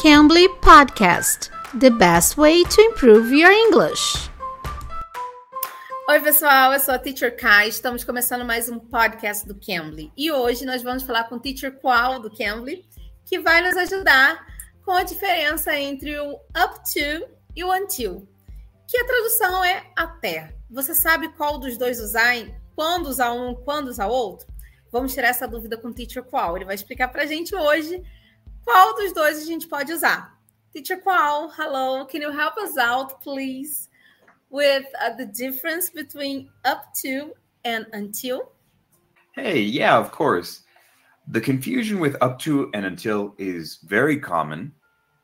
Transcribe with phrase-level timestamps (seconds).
[0.00, 4.30] Cambly Podcast The best way to improve your English.
[6.08, 7.68] Oi, pessoal, eu sou a Teacher Kai.
[7.68, 10.12] Estamos começando mais um podcast do Cambly.
[10.16, 12.88] E hoje nós vamos falar com o Teacher Qual do Cambly,
[13.24, 14.46] que vai nos ajudar
[14.84, 18.28] com a diferença entre o up to e o until,
[18.86, 20.54] que a tradução é até.
[20.70, 22.36] Você sabe qual dos dois usar,
[22.76, 24.46] quando usar um, quando usar outro?
[24.92, 26.54] Vamos tirar essa dúvida com o Teacher Qual.
[26.54, 28.00] Ele vai explicar para a gente hoje
[28.68, 30.38] qual dos dois a gente pode usar.
[30.74, 33.88] Teacher Qual, hello, can you help us out, please,
[34.50, 37.32] with uh, the difference between up to
[37.64, 38.52] and until?
[39.32, 40.64] Hey, yeah, of course.
[41.28, 44.72] The confusion with up to and until is very common.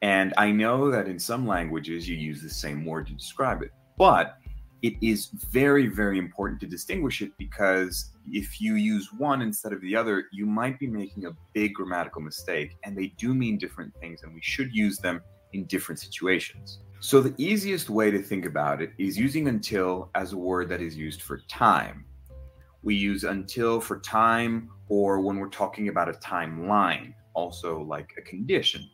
[0.00, 3.72] And I know that in some languages you use the same word to describe it.
[3.98, 4.38] But
[4.84, 9.80] it is very, very important to distinguish it because if you use one instead of
[9.80, 12.76] the other, you might be making a big grammatical mistake.
[12.84, 15.22] And they do mean different things, and we should use them
[15.54, 16.80] in different situations.
[17.00, 20.82] So, the easiest way to think about it is using until as a word that
[20.82, 22.04] is used for time.
[22.82, 28.20] We use until for time or when we're talking about a timeline, also like a
[28.20, 28.86] condition.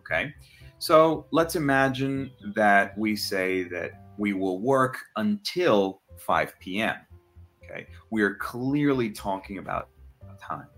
[0.00, 0.34] Okay.
[0.80, 6.96] So let's imagine that we say that we will work until 5 p.m.
[7.64, 7.86] Okay.
[8.10, 9.88] We are clearly talking about
[10.38, 10.68] time.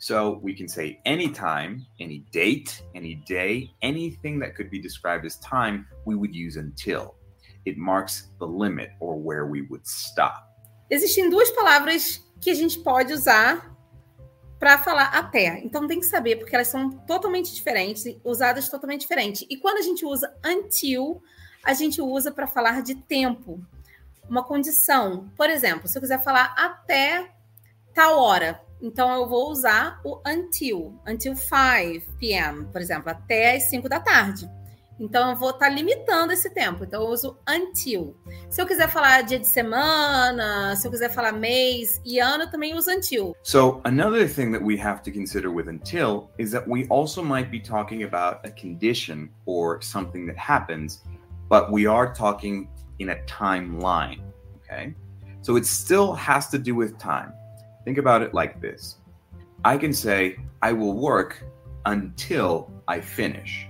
[0.00, 5.36] So we can say anytime, any date, any day, anything that could be described as
[5.38, 7.14] time, we would use until.
[7.64, 10.42] It marks the limit or where we would stop.
[10.90, 13.76] Existem duas palavras que a gente pode usar
[14.58, 15.60] para falar até.
[15.64, 19.46] Então tem que saber porque elas são totalmente diferentes, usadas totalmente diferentes.
[19.48, 21.22] E quando a gente usa until,
[21.64, 23.60] a gente usa para falar de tempo,
[24.28, 25.30] uma condição.
[25.36, 27.30] Por exemplo, se eu quiser falar até
[27.94, 33.64] tal hora, então eu vou usar o until, until 5 p.m., por exemplo, até as
[33.64, 34.48] 5 da tarde.
[35.00, 36.84] Então eu vou estar tá limitando esse tempo.
[36.84, 38.16] Então eu uso until.
[38.50, 42.50] Se eu quiser falar dia de semana, se eu quiser falar mês e ano, eu
[42.50, 43.36] também uso until.
[43.42, 47.50] So another thing that we have to consider with until is that we also might
[47.50, 51.02] be talking about a condition or something that happens
[51.48, 54.20] but we are talking in a timeline.
[54.56, 54.94] Okay.
[55.42, 57.32] So it still has to do with time.
[57.84, 58.96] Think about it like this
[59.64, 61.42] I can say, I will work
[61.86, 63.68] until I finish.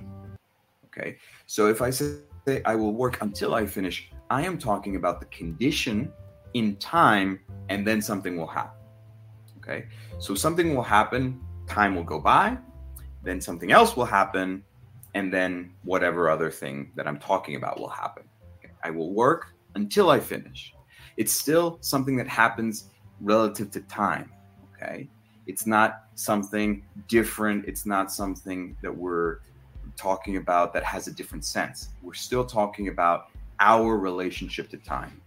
[0.87, 1.17] Okay.
[1.47, 2.19] So if I say,
[2.65, 6.13] I will work until I finish, I am talking about the condition
[6.55, 8.81] in time and then something will happen.
[9.59, 9.87] Okay.
[10.19, 12.59] So something will happen, time will go by,
[13.23, 14.65] then something else will happen,
[15.15, 18.25] and then whatever other thing that I'm talking about will happen.
[18.85, 20.75] I will work until I finish.
[21.17, 24.33] It's still something that happens relative to time.
[24.75, 25.09] Okay.
[25.47, 27.65] It's not something different.
[27.67, 29.39] It's not something that we're
[29.97, 31.89] talking about that has a different sense.
[32.03, 35.21] We're still talking about our relationship to time.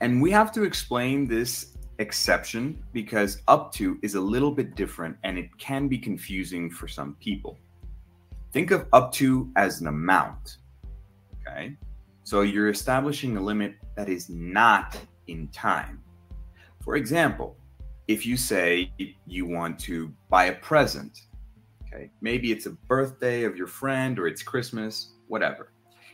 [0.00, 5.16] And we have to explain this exception because up to is a little bit different
[5.24, 7.58] and it can be confusing for some people.
[8.52, 10.58] Think of up to as an amount.
[11.40, 11.76] Okay.
[12.22, 14.96] So you're establishing a limit that is not
[15.26, 16.02] in time.
[16.84, 17.56] For example,
[18.08, 18.92] if you say
[19.26, 21.18] you want to buy a present,
[21.86, 25.72] okay, maybe it's a birthday of your friend or it's Christmas, whatever,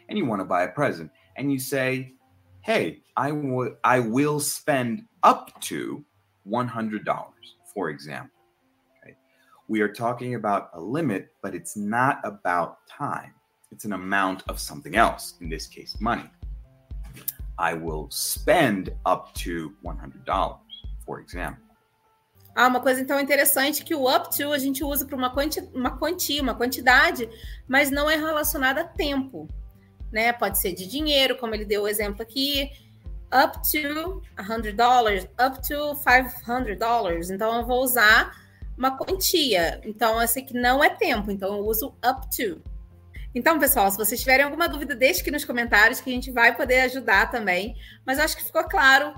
[0.08, 2.12] and you want to buy a present, and you say,
[2.60, 6.04] hey, I will I will spend up to
[6.46, 7.04] $100,
[7.74, 8.37] for example
[9.68, 13.34] we are talking about a limit, but it's not about time.
[13.70, 16.28] It's an amount of something else, in this case, money.
[17.58, 20.58] I will spend up to $100,
[21.04, 21.62] for example.
[22.56, 25.60] Ah, uma coisa então interessante que o up to a gente usa para uma, quanti
[25.72, 27.28] uma quantia, uma quantidade,
[27.68, 29.48] mas não é relacionada a tempo.
[30.10, 30.32] Né?
[30.32, 32.70] Pode ser de dinheiro, como ele deu o exemplo aqui,
[33.26, 37.30] up to $100, up to $500.
[37.30, 38.34] Então eu vou usar
[38.78, 39.80] uma quantia.
[39.84, 42.62] Então, eu sei que não é tempo, então eu uso up to.
[43.34, 46.56] Então, pessoal, se vocês tiverem alguma dúvida, deixe aqui nos comentários que a gente vai
[46.56, 47.76] poder ajudar também.
[48.06, 49.12] Mas eu acho que ficou claro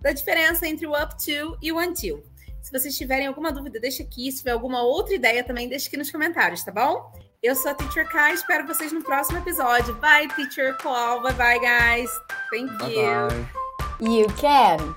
[0.00, 2.22] da diferença entre o up to e o until.
[2.60, 4.30] Se vocês tiverem alguma dúvida, deixe aqui.
[4.32, 7.12] Se tiver alguma outra ideia também, deixe aqui nos comentários, tá bom?
[7.42, 9.94] Eu sou a Teacher Kai, espero vocês no próximo episódio.
[9.96, 11.22] Bye, Teacher Call.
[11.22, 12.10] Bye, bye, guys.
[12.50, 13.28] Thank bye you.
[13.28, 14.08] Bye.
[14.08, 14.94] You can.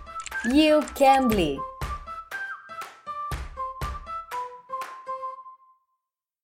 [0.54, 1.75] You can be.